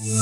[0.00, 0.16] Hari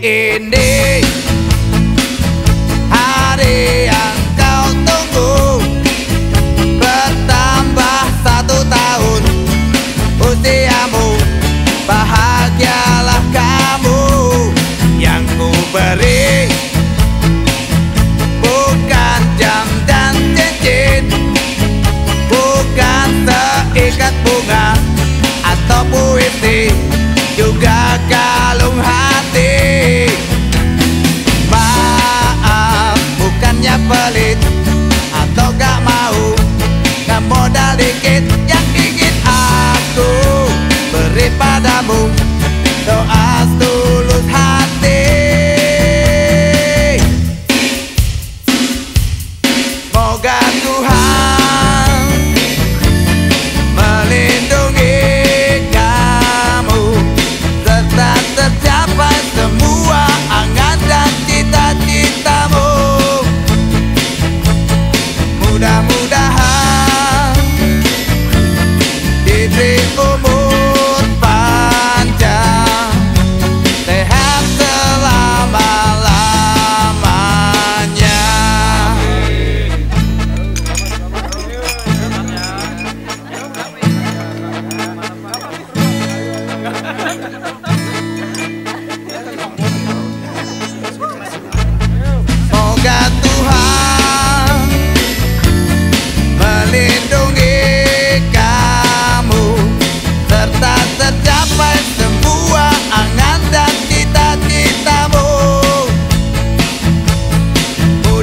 [0.00, 1.19] ini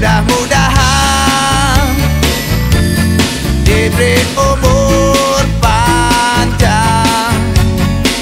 [0.08, 2.00] Mudah-mudahan
[3.68, 7.36] diberi umur panjang